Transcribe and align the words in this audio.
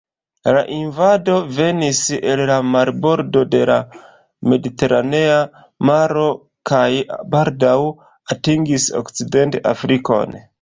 La 0.53 0.61
invado 0.75 1.33
venis 1.57 1.99
el 2.15 2.41
la 2.51 2.55
marbordo 2.75 3.43
de 3.55 3.59
la 3.71 3.75
Mediteranea 4.53 5.37
maro 5.91 6.25
kaj 6.71 6.83
baldaŭ 7.37 7.77
atingis 8.37 8.89
Okcident-Afrikon. 9.03 10.37